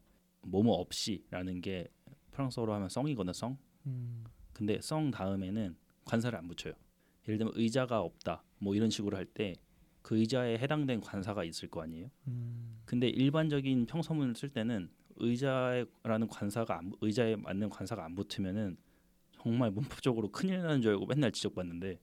[0.43, 1.89] 뭐뭐 없이라는 게
[2.31, 3.57] 프랑스어로 하면 썽이거든 썽.
[3.87, 6.75] 음, 근데 썽 다음에는 관사를 안 붙여요.
[7.29, 9.55] 예를 들면 의자가 없다 뭐 이런 식으로 할 때
[10.09, 12.11] 그 의자에 해당된 관사가 있을 거 아니에요.
[12.29, 18.79] 음, 근데 일반적인 평서문을 쓸 때는 의자라는 관사가 안, 의자에 맞는 관사가 안 붙으면은
[19.33, 22.01] 정말 문법적으로 큰일 나는 줄 알고 맨날 지적받는데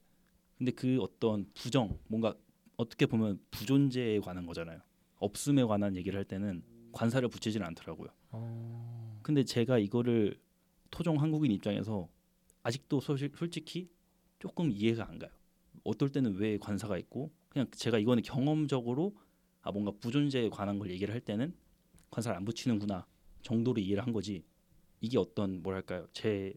[0.55, 2.35] 근데 그 어떤 부정 뭔가
[2.77, 4.79] 어떻게 보면 부존재에 관한 거잖아요.
[5.17, 6.61] 없음에 관한 얘기를 할 때는
[6.91, 8.09] 관사를 붙이지는 않더라고요.
[8.29, 10.39] 어, 근데 제가 이거를
[10.91, 12.07] 토종 한국인 입장에서
[12.61, 13.89] 아직도 소실, 솔직히
[14.45, 15.31] 조금 이해가 안 가요.
[15.83, 19.17] 어떨 때는 왜 관사가 있고 그냥 제가 이거는 경험적으로
[19.63, 21.55] 아 뭔가 부존재에 관한 걸 얘기를 할 때는
[22.11, 23.07] 관사를 안 붙이는구나
[23.41, 24.43] 정도로 이해를 한 거지
[25.01, 26.53] 이게 어떤 뭐랄까요 제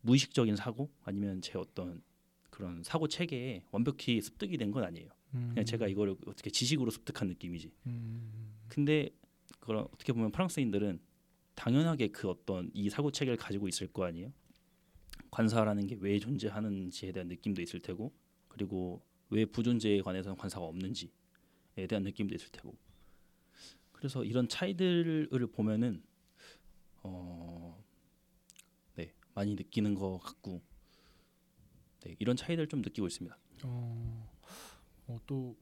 [0.00, 2.02] 무의식적인 사고 아니면 제 어떤
[2.48, 5.10] 그런 사고 체계에 완벽히 습득이 된 건 아니에요.
[5.34, 7.70] 음, 그냥 제가 이거를 어떻게 지식으로 습득한 느낌이지.
[7.86, 9.10] 음, 근데
[9.58, 11.00] 그런 어떻게 보면 프랑스인들은
[11.54, 14.32] 당연하게 그 어떤 이 사고 체계를 가지고 있을 거 아니에요.
[15.30, 18.12] 관사라는 게 왜 존재하는지에 대한 느낌도 있을 테고,
[18.48, 21.08] 그리고 왜 부존재에 관해서는 관사가 없는지에
[21.88, 22.76] 대한 느낌도 있을 테고.
[23.92, 26.02] 그래서 이런 차이들을 보면은
[27.02, 27.82] 어,
[28.96, 30.62] 네 많이 느끼는 것 같고,
[32.00, 33.36] 네 이런 차이들 좀 느끼고 있습니다.
[33.64, 34.30] 어,
[35.06, 35.56] 어, 또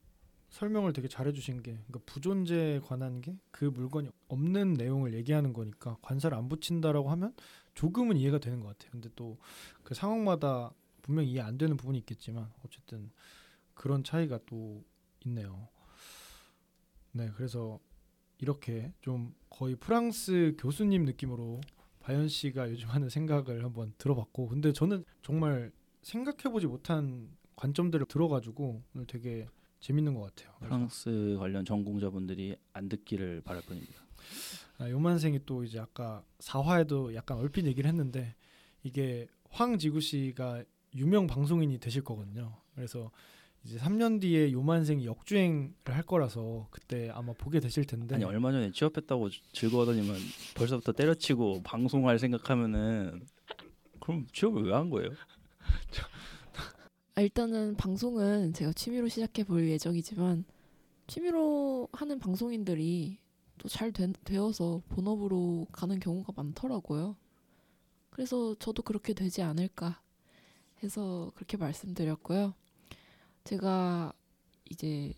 [0.50, 6.37] 설명을 되게 잘해주신 게 그러니까 부존재에 관한 게 그 물건이 없는 내용을 얘기하는 거니까 관사를
[6.38, 7.34] 안 붙인다라고 하면
[7.74, 8.90] 조금은 이해가 되는 것 같아요.
[8.92, 9.37] 근데 또
[9.82, 13.11] 그 상황마다 분명 히 이해 안 되는 부분이 있겠지만 어쨌든
[13.74, 14.84] 그런 차이가 또
[15.24, 15.68] 있네요.
[17.12, 17.80] 네, 그래서
[18.38, 21.61] 이렇게 좀 거의 프랑스 교수님 느낌으로
[22.00, 29.06] 바연 씨가 요즘 하는 생각을 한번 들어봤고, 근데 저는 정말 생각해보지 못한 관점들을 들어가지고 오늘
[29.06, 29.48] 되게
[29.80, 30.54] 재밌는 것 같아요.
[30.58, 33.94] 그래서 프랑스 관련 전공자분들이 안 듣기를 바랄 뿐입니다.
[34.78, 38.34] 아, 요만생이 또 이제 아까 사화에도 약간 얼핏 얘기를 했는데
[38.82, 40.64] 이게 황지구 씨가
[40.94, 42.56] 유명 방송인이 되실 거거든요.
[42.74, 43.10] 그래서
[43.64, 48.70] 이제 3년 뒤에 요만생이 역주행을 할 거라서 그때 아마 보게 되실 텐데 아니 얼마 전에
[48.70, 50.16] 취업했다고 즐거워하더니만
[50.54, 53.26] 벌써부터 때려치고 방송할 생각하면은
[54.00, 55.10] 그럼 취업을 왜 한 거예요?
[57.18, 60.44] 아, 일단은 방송은 제가 취미로 시작해 볼 예정이지만
[61.09, 63.18] 취미로 하는 방송인들이
[63.59, 67.16] 또 잘 되어서 본업으로 가는 경우가 많더라고요.
[68.11, 70.00] 그래서 저도 그렇게 되지 않을까
[70.85, 72.54] 해서 그렇게 말씀드렸고요.
[73.42, 74.12] 제가
[74.70, 75.12] 이제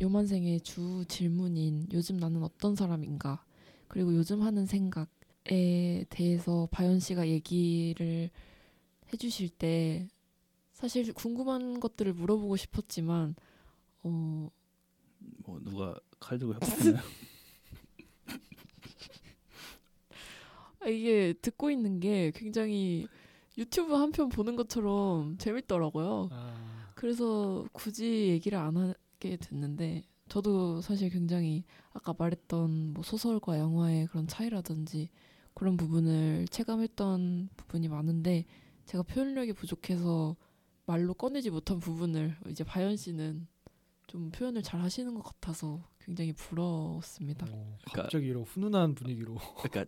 [0.00, 3.44] 요만생의 주 질문인 요즘 나는 어떤 사람인가
[3.88, 8.30] 그리고 요즘 하는 생각에 대해서 바연 씨가 얘기를
[9.12, 10.06] 해주실 때
[10.80, 13.34] 사실 궁금한 것들을 물어보고 싶었지만
[14.02, 14.48] 어
[15.44, 17.02] 뭐 누가 칼 들고 협박했나요?
[20.80, 23.06] 아, 이게 듣고 있는 게 굉장히
[23.58, 26.28] 유튜브 한 편 보는 것처럼 재밌더라고요.
[26.32, 34.06] 아, 그래서 굳이 얘기를 안 하게 됐는데 저도 사실 굉장히 아까 말했던 뭐 소설과 영화의
[34.06, 35.10] 그런 차이라든지
[35.54, 38.46] 그런 부분을 체감했던 부분이 많은데
[38.86, 40.36] 제가 표현력이 부족해서
[40.86, 43.46] 말로 꺼내지 못한 부분을 이제 바연 씨는
[44.06, 47.46] 좀 표현을 잘 하시는 것 같아서 굉장히 부러웠습니다.
[47.50, 49.82] 어, 갑자기 이런 훈훈한 분위기로 그러니까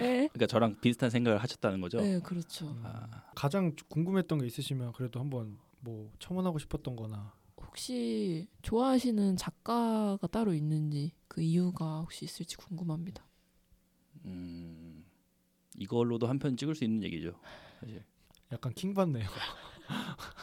[0.00, 0.28] 에?
[0.28, 2.00] 그러니까 저랑 비슷한 생각을 하셨다는 거죠.
[2.00, 2.74] 네, 그렇죠.
[2.82, 11.12] 아, 가장 궁금했던 게 있으시면 그래도 한번 뭐 첨언하고 싶었던-거나 혹시 좋아하시는 작가가 따로 있는지
[11.28, 13.26] 그 이유가 혹시 있을지 궁금합니다.
[14.24, 15.04] 음,
[15.76, 17.38] 이걸로도 한 편 찍을 수 있는 얘기죠.
[17.80, 18.02] 사실
[18.52, 19.26] 약간 킹 받네요.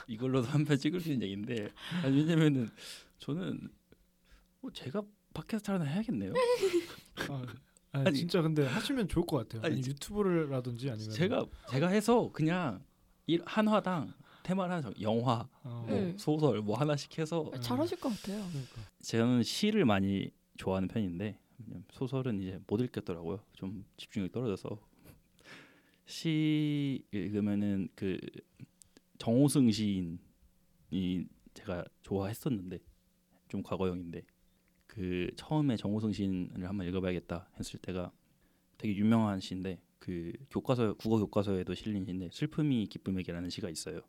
[0.08, 1.70] 이걸로도 한 편 찍을 수 있는 얘기인데
[2.04, 2.70] 아니, 왜냐면은
[3.20, 3.70] 저는
[4.62, 5.02] 뭐 제가
[5.34, 6.34] 팟캐스트 하나 해야겠네요.
[7.30, 7.46] 아,
[7.92, 9.62] 아니, 아니, 진짜 근데 하시면 좋을 것 같아요.
[9.64, 12.84] 아니, 아니, 유튜브라든지 아니면 제가 제가 해서 그냥
[13.28, 16.16] 일- 한 화당 테마를 하나 정- 영화, 어, 뭐 네.
[16.18, 17.62] 소설 뭐 하나씩 해서 음.
[17.62, 18.44] 잘하실 것 같아요.
[18.50, 18.82] 그러니까.
[19.04, 21.38] 저는 시를 많이 좋아하는 편인데
[21.92, 23.40] 소설은 이제 못 읽겠더라고요.
[23.54, 24.80] 좀 집중력이 떨어져서
[26.06, 28.18] 시 읽으면은 그
[29.18, 30.18] 정호승 시인이
[31.54, 32.80] 제가 좋아했었는데
[33.48, 34.24] 좀 과거형인데
[34.86, 38.12] 그 처음에 정호승 시인을 한번 읽어봐야겠다 했을 때가
[38.78, 44.02] 되게 유명한 시인데 그 교과서 국어 교과서에도 실린 시인데 슬픔이 기쁨에게라는 시가 있어요.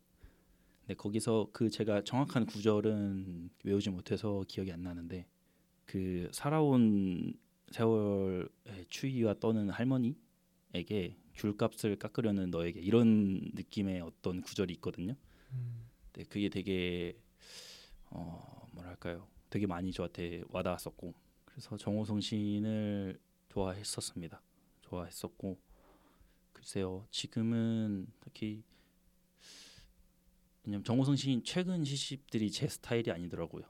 [0.81, 5.27] 근데 거기서 그 제가 정확한 구절은 외우지 못해서 기억이 안 나는데
[5.85, 7.35] 그 살아온
[7.71, 8.49] 세월의
[8.89, 15.15] 추위와 떠는 할머니에게 귤값을 깎으려는 너에게 이런 느낌의 어떤 구절이 있거든요.
[15.53, 17.17] 음, 네, 그게 되게
[18.11, 24.43] 어 뭐랄까요, 되게 많이 저한테 와닿았었고 그래서 정호성 시인을 좋아했었습니다.
[24.83, 25.59] 좋아했었고
[26.53, 28.63] 글쎄요, 지금은 딱히
[30.65, 33.65] 왜냐면 정호성 시인 최근 시집들이 제 스타일이 아니더라고요.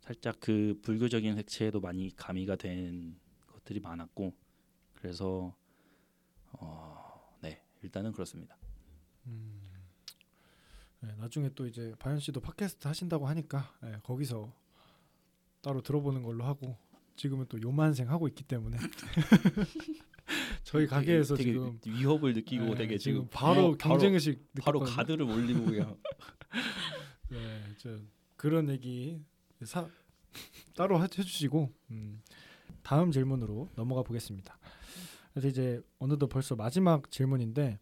[0.00, 4.34] 살짝 그 불교적인 색채에도 많이 가미가 된 것들이 많았고
[4.94, 5.56] 그래서
[6.60, 8.56] 어, 네 일단은 그렇습니다.
[9.26, 9.60] 음.
[11.00, 14.52] 네, 나중에 또 이제 바현 씨도 팟캐스트 하신다고 하니까 네, 거기서
[15.60, 16.76] 따로 들어보는 걸로 하고
[17.16, 18.76] 지금은 또 요만생 하고 있기 때문에
[20.64, 24.80] 저희 가게에서 되게 지금 위협을 느끼고 네, 되게 지금 지금 바로 어, 경쟁 의식 바로
[24.80, 24.96] 느꼈거든요.
[24.96, 25.96] 가드를 올리고 그냥
[27.30, 27.98] 네, 저
[28.36, 29.22] 그런 얘기
[29.64, 29.88] 사,
[30.74, 32.20] 따로 하- 해주시고 음,
[32.82, 34.58] 다음 질문으로 넘어가 보겠습니다.
[35.36, 37.78] 그래서 이제 어느덧 벌써 마지막 질문인데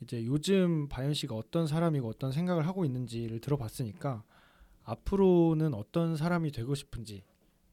[0.00, 4.24] 이제 요즘 바현 씨가 어떤 사람이고 어떤 생각을 하고 있는지를 들어봤으니까
[4.84, 7.24] 앞으로는 어떤 사람이 되고 싶은지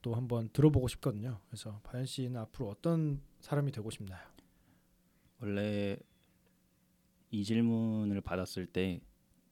[0.02, 1.40] 또 한번 들어보고 싶거든요.
[1.48, 4.20] 그래서 바현 씨는 앞으로 어떤 사람이 되고 싶나요?
[5.40, 5.96] 원래
[7.32, 9.00] 이 질문을 받았을 때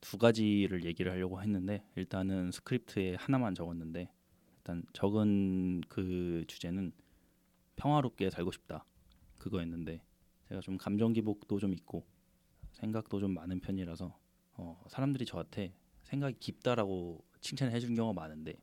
[0.01, 4.11] 두 가지를 얘기를 하려고 했는데 일단은 스크립트에 하나만 적었는데
[4.57, 6.91] 일단 적은 그 주제는
[7.77, 8.85] 평화롭게 살고 싶다
[9.49, 10.01] 그거였는데
[10.49, 12.05] 제가 좀 감정 기복도 좀 있고
[12.73, 14.17] 생각도 좀 많은 편이라서
[14.53, 18.53] 어, 사람들이 저한테 생각이 깊다라고 칭찬을 해준 경우가 많은데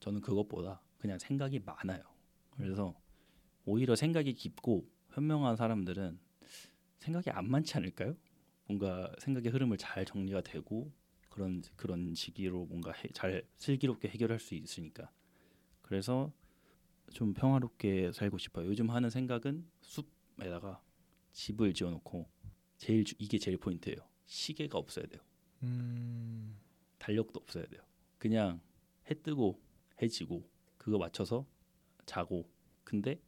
[0.00, 2.02] 저는 그것보다 그냥 생각이 많아요.
[2.50, 2.94] 그래서
[3.64, 6.18] 오히려 생각이 깊고 현명한 사람들은
[6.98, 8.16] 생각이 안 많지 않을까요?
[8.66, 10.92] 뭔가 생각의 흐름을 잘 정리가 되고
[11.30, 15.10] 그런 그런 시기로 뭔가 해, 잘 슬기롭게 해결할 수 있으니까
[15.82, 16.32] 그래서
[17.12, 18.66] 좀 평화롭게 살고 싶어요.
[18.66, 20.82] 요즘 하는 생각은 숲에다가
[21.32, 22.28] 집을 지어놓고
[22.78, 23.96] 제일 주- 이게 제일 포인트예요.
[24.26, 25.20] 시계가 없어야 돼요.
[25.62, 26.58] 음,
[26.98, 27.80] 달력도 없어야 돼요.
[28.18, 28.60] 그냥
[29.10, 29.60] 해 뜨고
[30.02, 31.46] 해 지고 그거 맞춰서
[32.04, 32.48] 자고
[32.84, 33.20] 근데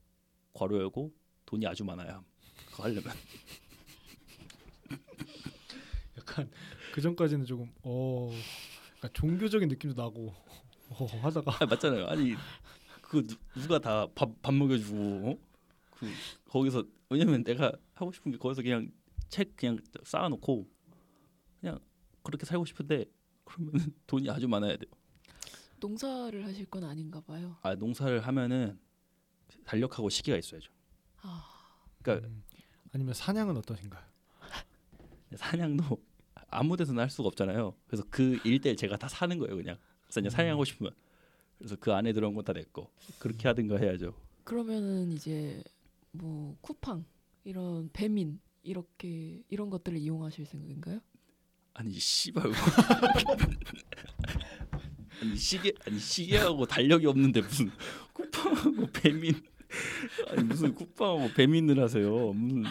[0.52, 1.14] 괄호 열고
[1.46, 2.22] 돈이 아주 많아야
[2.70, 3.04] 그거 하려면
[6.18, 6.50] 약간
[6.92, 8.30] 그 전까지는 조금 어,
[9.12, 10.34] 종교적인 느낌도 나고
[10.90, 12.06] 어, 하다가 아, 맞잖아요.
[12.06, 12.34] 아니
[13.08, 14.98] 그 누, 누가 다 밥 밥 먹여주고
[15.30, 15.38] 어?
[15.90, 16.06] 그
[16.46, 18.90] 거기서 왜냐면 내가 하고 싶은 게 거기서 그냥
[19.28, 20.68] 책 그냥 쌓아놓고
[21.60, 21.78] 그냥
[22.22, 23.06] 그렇게 살고 싶은데
[23.44, 23.72] 그러면
[24.06, 24.90] 돈이 아주 많아야 돼요.
[25.80, 27.56] 농사를 하실 건 아닌가 봐요.
[27.62, 28.78] 아 농사를 하면은
[29.64, 30.70] 달력하고 시기가 있어야죠.
[31.22, 31.42] 아,
[32.02, 32.42] 그러니까 음,
[32.92, 34.04] 아니면 사냥은 어떠신가요?
[35.36, 36.02] 사냥도
[36.48, 37.74] 아무 데서나 할 수가 없잖아요.
[37.86, 39.76] 그래서 그 일대 제가 다 사는 거예요, 그냥.
[40.04, 40.92] 그래서 이제 사냥하고 싶으면
[41.58, 42.90] 그래서 그 안에 들어온 건 다 내 거.
[43.18, 44.14] 그렇게 하든가 해야죠.
[44.44, 45.62] 그러면은 이제
[46.12, 47.04] 뭐 쿠팡
[47.44, 51.00] 이런 배민 이렇게 이런 것들을 이용하실 생각인가요?
[51.74, 52.44] 아니 씨발.
[55.20, 57.70] 아니 시계 아니 시계하고 달력이 없는데 무슨
[58.12, 59.34] 쿠팡하고 배민
[60.28, 62.32] 아니 무슨 쿠팡하고 배민을 하세요.
[62.32, 62.64] 무슨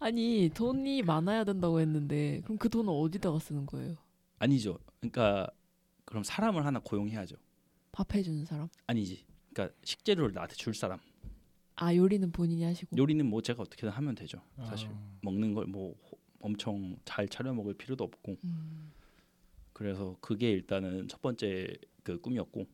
[0.00, 3.96] 아니 돈이 많아야 된다고 했는데 그럼 그 돈은 어디다가 쓰는 거예요?
[4.38, 4.78] 아니죠.
[5.00, 5.48] 그러니까
[6.04, 7.36] 그럼 사람을 하나 고용해야죠.
[7.92, 8.68] 밥 해주는 사람?
[8.86, 9.24] 아니지.
[9.52, 10.98] 그러니까 식재료를 나한테 줄 사람.
[11.76, 14.42] 아 요리는 본인이 하시고 요리는 뭐 제가 어떻게든 하면 되죠.
[14.66, 14.88] 사실.
[14.88, 15.94] 아, 먹는 걸 뭐
[16.40, 18.92] 엄청 잘 차려 먹을 필요도 없고 음,
[19.72, 21.68] 그래서 그게 일단은 첫 번째
[22.02, 22.66] 그 꿈이었고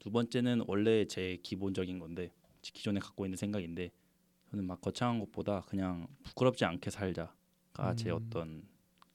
[0.00, 3.92] 두 번째는 원래 제 기본적인 건데 기존에 갖고 있는 생각인데
[4.50, 8.16] 저는 막 거창한 것보다 그냥 부끄럽지 않게 살자가 제 음.
[8.16, 8.66] 어떤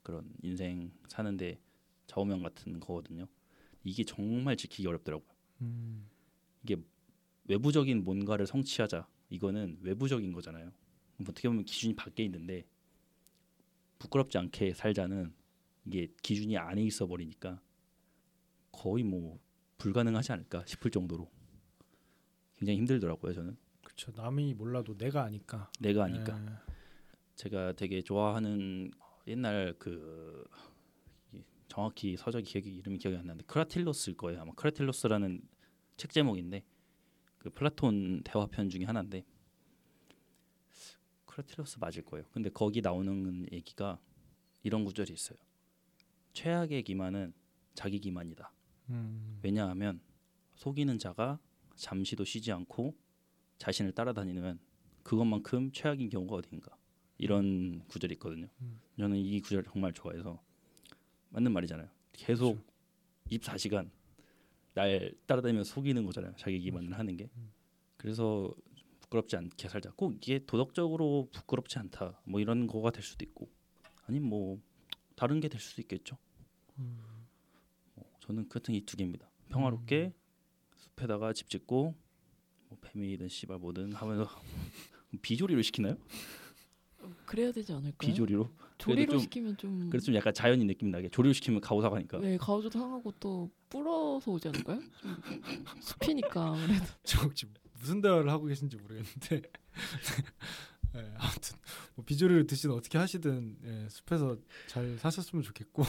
[0.01, 1.59] 그런 인생 사는데
[2.07, 3.27] 좌우명 같은 거거든요.
[3.87, 5.29] 이게 정말 지키기 어렵더라고요.
[5.61, 6.07] 음,
[7.45, 10.71] 외부적인 뭔가를 성취하자 이거는 외부적인 거잖아요.
[11.21, 12.65] 어떻게 보면 기준이 밖에 있는데
[13.99, 15.33] 부끄럽지 않게 살자는
[15.85, 17.61] 이게 기준이 안에 있어 버리니까
[18.71, 19.39] 거의 뭐
[19.77, 21.31] 불가능하지 않을까 싶을 정도로
[22.57, 23.33] 굉장히 힘들더라고요.
[23.33, 24.11] 저는 그렇죠.
[24.11, 25.71] 남이 몰라도 내가 아니까.
[25.79, 26.73] 내가 아니까 예.
[27.35, 28.91] 제가 되게 좋아하는
[29.27, 30.76] 옛날 그 이-
[31.67, 34.41] 정확히 서적 기억이 이름이 기억이 안 나는데 크라틸로스일 거예요.
[34.41, 35.41] 아마 크라틸로스라는
[35.97, 36.63] 책 제목인데
[37.37, 39.25] 그 플라톤 대화편 중에 하나인데
[41.25, 42.25] 크라틸로스 맞을 거예요.
[42.31, 43.99] 근데 거기 나오는 얘기가
[44.63, 45.37] 이런 구절이 있어요.
[46.33, 47.33] 최악의 기만은
[47.73, 48.51] 자기 기만이다.
[48.89, 50.01] 음, 왜냐하면
[50.55, 51.39] 속이는 자가
[51.75, 52.95] 잠시도 쉬지 않고
[53.59, 54.59] 자신을 따라다니면
[55.03, 56.75] 그것만큼 최악인 경우가 어딘가
[57.17, 58.47] 이런 구절이 있거든요.
[58.61, 58.79] 음.
[58.97, 60.41] 저는 이 구절 정말 좋아해서
[61.29, 61.87] 맞는 말이잖아요.
[62.13, 62.59] 계속
[63.29, 63.89] 24시간
[64.73, 66.33] 날 따라다니면서 속이는 거잖아요.
[66.37, 67.29] 자기 기만을 하는 게.
[67.35, 67.51] 음.
[67.97, 68.53] 그래서
[69.01, 69.91] 부끄럽지 않게 살자.
[69.95, 72.19] 꼭 이게 도덕적으로 부끄럽지 않다.
[72.25, 73.49] 뭐 이런 거가 될 수도 있고
[74.05, 74.61] 아니면 뭐
[75.15, 76.17] 다른 게 될 수도 있겠죠.
[76.77, 76.99] 음.
[77.95, 79.29] 어, 저는 그같은 이 두 개입니다.
[79.49, 80.13] 평화롭게
[80.75, 81.95] 숲에다가 집 짓고
[82.69, 84.29] 뭐 뱀이든 씨발 뭐든 하면서
[85.21, 85.97] 비조리로 시키나요?
[87.25, 87.97] 그래야 되지 않을까요?
[87.97, 88.49] 비조리로?
[88.77, 92.37] 조리로 좀- 시키면 좀 그래서 좀 약간 자연인 느낌 나게 조리로 시키면 가오사 가니까 네,
[92.37, 94.79] 가오도 상하고 또 불어서 오지 않을까요?
[95.01, 95.17] 좀
[95.81, 99.41] 숲이니까 아무래도 저 지금 무슨 대화를 하고 계신지 모르겠는데
[100.95, 101.57] 예, 아무튼
[101.95, 104.37] 뭐 비조리를 드시든 어떻게 하시든 예, 숲에서
[104.67, 105.83] 잘 사셨으면 좋겠고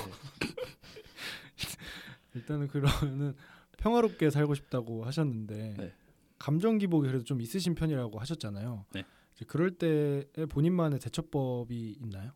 [2.35, 3.35] 일단은 그러면은
[3.79, 5.92] 평화롭게 살고 싶다고 하셨는데 네.
[6.38, 8.87] 감정 기복이 그래도 좀 있으신 편이라고 하셨잖아요.
[8.92, 9.05] 네.
[9.35, 12.33] 이제 그럴 때에 본인만의 대처법이 있나요?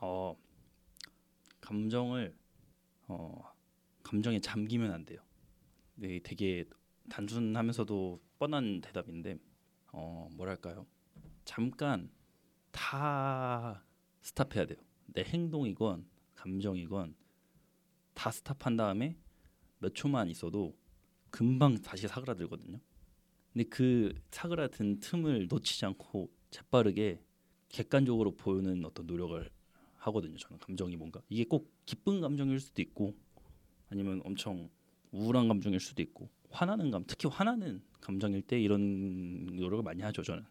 [0.00, 0.36] 어
[1.60, 2.36] 감정을
[3.08, 3.52] 어
[4.02, 5.20] 감정에 잠기면 안 돼요.
[5.94, 6.64] 네, 되게
[7.08, 9.38] 단순하면서도 뻔한 대답인데
[9.92, 10.86] 어 뭐랄까요?
[11.44, 12.10] 잠깐
[12.70, 13.84] 다
[14.20, 14.78] 스탑해야 돼요.
[15.06, 17.16] 내 행동이건 감정이건
[18.14, 19.16] 다 스탑한 다음에
[19.78, 20.76] 몇 초만 있어도
[21.30, 22.78] 금방 다시 사그라들거든요.
[23.52, 27.22] 근데 그 사그라든 틈을 놓치지 않고 재빠르게
[27.68, 29.50] 객관적으로 보이는 어떤 노력을
[29.98, 30.36] 하거든요.
[30.36, 33.14] 저는 감정이 뭔가 이게 꼭 기쁜 감정일 수도 있고
[33.90, 34.70] 아니면 엄청
[35.12, 40.22] 우울한 감정일 수도 있고 화나는 감, 특히 화나는 감정일 때 이런 노력을 많이 하죠.
[40.22, 40.44] 저는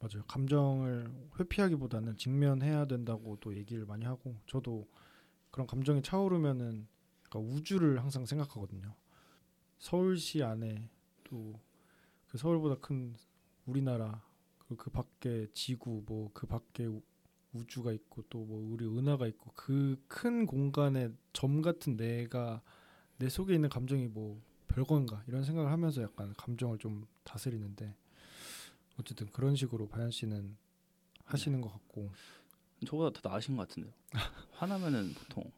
[0.00, 0.24] 맞아요.
[0.26, 4.88] 감정을 회피하기보다는 직면해야 된다고 또 얘기를 많이 하고 저도
[5.50, 6.86] 그런 감정이 차오르면은
[7.24, 8.94] 약간 우주를 항상 생각하거든요.
[9.78, 10.88] 서울시 안에
[11.24, 11.60] 또
[12.34, 13.14] 그 서울보다 큰
[13.64, 14.20] 우리나라
[14.58, 16.88] 그, 그 밖에 지구 뭐 그 밖에
[17.54, 22.62] 우- 우주가 있고 또 뭐 우리 은하가 있고 그 큰 공간에 점 같은 내가
[23.18, 27.94] 내 속에 있는 감정이 뭐 별건가 이런 생각을 하면서 약간 감정을 좀 다스리는데
[28.98, 30.56] 어쨌든 그런 식으로 바연 씨는
[31.24, 32.10] 하시는 것 같고
[32.86, 33.92] 저보다 더 나으신 것 같은데요.
[34.52, 35.50] 화나면은 보통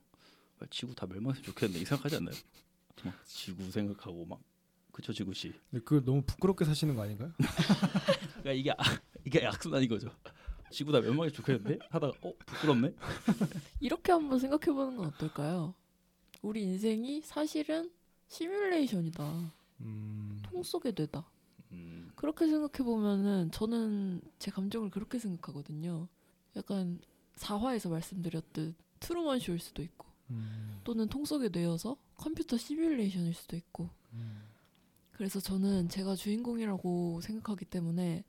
[0.60, 2.34] 왜 지구 다 멸망했으면 좋겠네 이 생각하지 않나요?
[3.04, 4.40] 막 지구 생각하고 막
[4.92, 5.52] 그쵸 지구 씨.
[5.70, 7.32] 근데 그 너무 부끄럽게 사시는 거 아닌가요?
[8.42, 8.76] 그러니까 이게 아,
[9.24, 10.10] 이게 악순환인 거죠.
[10.70, 12.94] 지구 다 멸망했으면 좋겠는데 하다가 어 부끄럽네.
[13.80, 15.74] 이렇게 한번 생각해 보는 건 어떨까요?
[16.42, 17.90] 우리 인생이 사실은
[18.28, 19.52] 시뮬레이션이다.
[19.80, 21.24] 음, 통 속의 뇌다.
[21.72, 26.08] 음, 그렇게 생각해 보면은 저는 제 감정을 그렇게 생각하거든요.
[26.56, 27.00] 약간
[27.36, 33.90] 사화에서 말씀드렸듯 트루먼 쇼일 수도 있고 음, 또는 통 속의 뇌여서 컴퓨터 시뮬레이션일 수도 있고
[34.14, 34.42] 음,
[35.12, 38.24] 그래서 저는 제가 주인공이라고 생각하기 때문에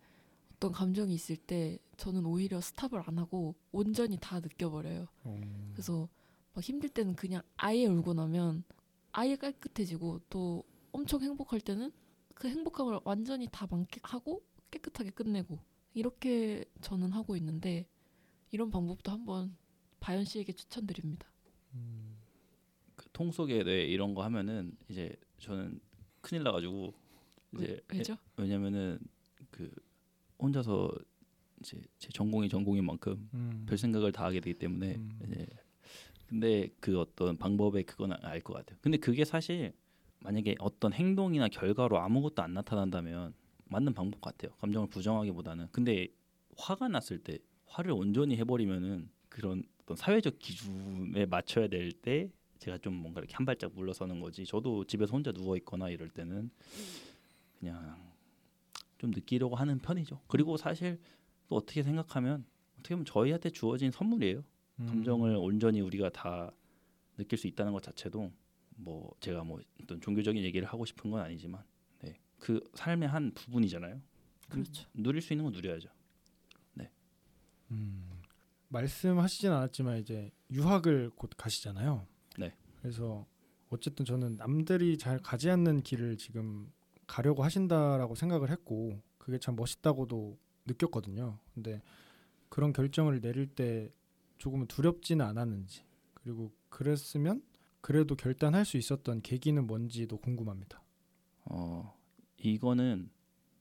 [0.58, 5.08] 어떤 감정이 있을 때 저는 오히려 스탑을 안 하고 온전히 다 느껴버려요.
[5.24, 5.42] 어,
[5.74, 6.10] 그래서
[6.54, 8.64] 막 힘들 때는 그냥 아예 울고 나면
[9.12, 11.92] 아예 깨끗해지고 또 엄청 행복할 때는
[12.34, 15.60] 그 행복함을 완전히 다 만끽하고 깨끗하게 끝내고
[15.94, 17.88] 이렇게 저는 하고 있는데
[18.50, 19.56] 이런 방법도 한번
[20.00, 21.28] 바연 씨에게 추천드립니다.
[21.76, 22.18] 음,
[22.96, 25.80] 그통 속에 뇌 이런 거 하면은 이제 저는
[26.22, 26.94] 큰일 나가지고
[27.54, 28.18] 이제 왜, 왜죠?
[28.38, 29.00] 왜냐면은
[29.52, 29.72] 그
[30.40, 30.92] 혼자서
[31.62, 35.20] 이제 제 전공이 전공인 만큼 음, 별 생각을 다 하게 되기 때문에 음.
[35.26, 35.46] 이제
[36.28, 38.78] 근데 그 어떤 방법에 그건 알 것 같아요.
[38.82, 39.74] 근데 그게 사실
[40.20, 43.34] 만약에 어떤 행동이나 결과로 아무것도 안 나타난다면
[43.66, 44.52] 맞는 방법 같아요.
[44.60, 45.68] 감정을 부정하기보다는.
[45.72, 46.08] 근데
[46.58, 52.94] 화가 났을 때 화를 온전히 해버리면은 그런 어떤 사회적 기준에 맞춰야 될 때 제가 좀
[52.96, 54.44] 뭔가 이렇게 한 발짝 물러서는 거지.
[54.46, 56.50] 저도 집에서 혼자 누워 있거나 이럴 때는
[57.60, 58.07] 그냥
[58.98, 60.22] 좀 느끼려고 하는 편이죠.
[60.28, 61.00] 그리고 사실
[61.48, 62.46] 또 어떻게 생각하면
[62.80, 64.44] 어떻게 보면 저희한테 주어진 선물이에요.
[64.80, 66.52] 음, 감정을 온전히 우리가 다
[67.18, 68.32] 느낄 수 있다는 것 자체도
[68.78, 71.64] 뭐 제가 뭐 어떤 종교적인 얘기를 하고 싶은 건 아니지만
[72.00, 72.20] 네.
[72.40, 74.00] 그 삶의 한 부분이잖아요.
[74.50, 74.88] 그 그렇죠.
[74.94, 75.90] 누릴 수 있는 건 누려야죠.
[77.72, 78.22] 음,
[78.70, 82.06] 말씀하시진 않았지만 이제 유학을 곧 가시잖아요.
[82.38, 82.56] 네.
[82.82, 83.26] 그래서
[83.70, 86.72] 어쨌든 저는 남들이 잘 가지 않는 길을 지금
[87.08, 91.40] 가려고 하신다라고 생각을 했고 그게 참 멋있다고도 느꼈거든요.
[91.54, 91.82] 근데
[92.50, 93.92] 그런 결정을 내릴 때
[94.38, 97.42] 조금은 두렵지는 않았는지 그리고 그랬으면
[97.82, 100.84] 그래도 결단할 수 있었던 계기는 뭔지도 궁금합니다.
[101.46, 101.98] 어
[102.38, 103.10] 이거는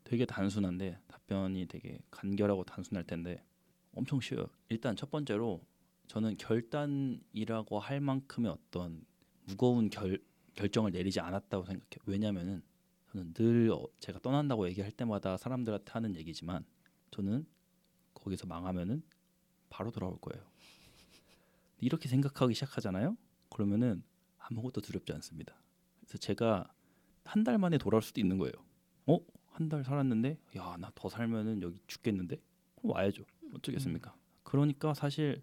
[0.05, 3.45] 되게 단순한데 답변이 되게 간결하고 단순할 텐데
[3.93, 4.47] 엄청 쉬워요.
[4.69, 5.65] 일단 첫 번째로
[6.07, 9.05] 저는 결단이라고 할 만큼의 어떤
[9.47, 10.21] 무거운 결,
[10.55, 12.03] 결정을 내리지 않았다고 생각해요.
[12.05, 12.63] 왜냐하면은
[13.17, 16.65] 저는 늘 어, 제가 떠난다고 얘기할 때마다 사람들한테 하는 얘기지만
[17.11, 17.47] 저는
[18.13, 19.03] 거기서 망하면은
[19.71, 20.45] 바로 돌아올 거예요.
[21.81, 23.17] 이렇게 생각하기 시작하잖아요.
[23.51, 24.03] 그러면은
[24.39, 25.55] 아무것도 두렵지 않습니다.
[26.01, 26.71] 그래서 제가
[27.25, 28.53] 한 달 만에 돌아올 수도 있는 거예요.
[29.07, 29.19] 어?
[29.47, 32.37] 한 달 살았는데 야 나 더 살면은 여기 죽겠는데?
[32.77, 33.25] 그럼 와야죠.
[33.55, 34.15] 어쩌겠습니까?
[34.43, 35.43] 그러니까 사실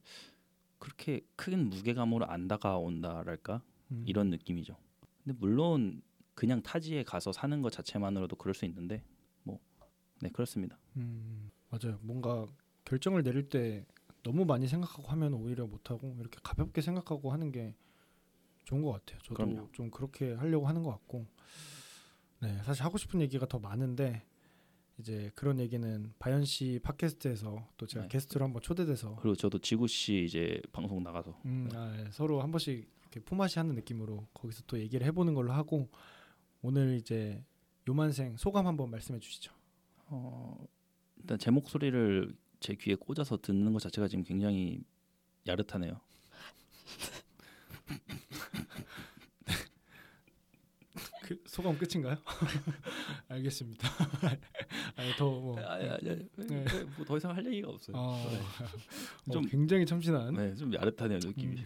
[0.78, 4.04] 그렇게 큰 무게감으로 안 다가온다랄까 음.
[4.06, 4.78] 이런 느낌이죠.
[5.24, 6.04] 근데 물론
[6.36, 9.04] 그냥 타지에 가서 사는 것 자체만으로도 그럴 수 있는데
[9.44, 9.60] 뭐
[10.24, 10.80] 네 그렇습니다.
[10.96, 12.00] 음, 맞아요.
[12.02, 12.48] 뭔가
[12.86, 13.86] 결정을 내릴 때
[14.24, 17.76] 너무 많이 생각하고 하면 오히려 못하고 이렇게 가볍게 생각하고 하는 게
[18.64, 19.20] 좋은 것 같아요.
[19.24, 19.70] 저도 그럼요.
[19.74, 21.26] 좀 그렇게 하려고 하는 것 같고,
[22.40, 24.26] 네 사실 하고 싶은 얘기가 더 많은데
[24.98, 28.10] 이제 그런 얘기는 바연 씨 팟캐스트에서 또 제가 네.
[28.10, 32.10] 게스트로 한번 초대돼서 그리고 저도 지구 씨 이제 방송 나가서 음, 아, 예.
[32.12, 35.90] 서로 한 번씩 이렇게 포마시 하는 느낌으로 거기서 또 얘기를 해보는 걸로 하고
[36.64, 37.44] 오늘 이제
[37.88, 39.52] 요만생 소감 한번 말씀해 주시죠.
[40.08, 40.66] 어,
[41.18, 44.82] 일단 제 목소리를 제 귀에 꽂아서 듣는 것 자체가 지금 굉장히
[45.46, 46.00] 야릇하네요.
[51.24, 52.18] 그 소감 끝인가요?
[53.30, 53.88] 알겠습니다.
[54.96, 56.66] 아니 더뭐 아니, 아니, 아니, 네.
[56.98, 57.96] 뭐더 이상 할 얘기가 없어요.
[57.98, 58.40] 어, 네.
[59.26, 61.58] 좀 좀- 굉장히 참신한 네, 좀 야릇하네요 느낌이.
[61.62, 61.66] 음.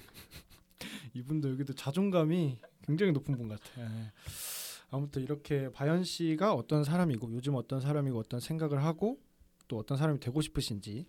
[1.13, 3.81] 이분도 여기도 자존감이 굉장히 높은 분 같아.
[3.81, 3.89] 요
[4.89, 9.21] 아무튼 이렇게 바연 씨가 어떤 사람이고 요즘 어떤 사람이고 어떤 생각을 하고
[9.67, 11.05] 또 어떤 사람이 되고 싶으신지에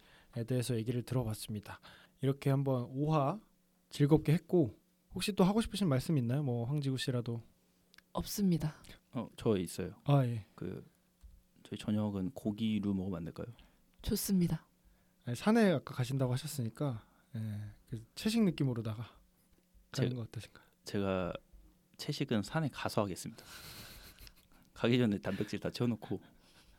[0.46, 1.80] 대해서 얘기를 들어봤습니다.
[2.20, 3.40] 이렇게 한번 5화
[3.90, 4.76] 즐겁게 했고
[5.14, 6.42] 혹시 또 하고 싶으신 말씀 있나요?
[6.42, 7.42] 뭐 황지구 씨라도.
[8.12, 8.74] 없습니다.
[9.12, 9.94] 어, 저 있어요.
[10.04, 10.44] 아 예.
[10.56, 10.84] 그
[11.62, 13.46] 저희 저녁은 고기류 먹으면 안 될까요?
[14.02, 14.66] 좋습니다.
[15.24, 17.04] 아니, 산에 아까 가신다고 하셨으니까
[17.36, 17.40] 예,
[17.88, 19.06] 그 채식 느낌으로다가
[19.92, 20.64] 가는 제- 거 어떠신가요?
[20.84, 21.32] 제가
[21.98, 23.44] 채식은 산에 가서 하겠습니다.
[24.72, 26.20] 가기 전에 단백질 다 채워놓고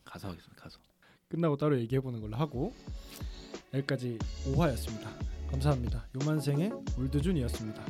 [0.05, 0.63] 가서 하겠습니다.
[0.63, 0.79] 가서.
[1.27, 2.73] 끝나고 따로 얘기해 보는 걸로 하고
[3.73, 5.07] 여기까지 5화였습니다.
[5.51, 6.07] 감사합니다.
[6.19, 7.85] 요만생의 울드준이었습니다.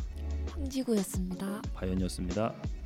[0.52, 1.62] 황지구였습니다.
[1.74, 2.79] 바연이었습니다.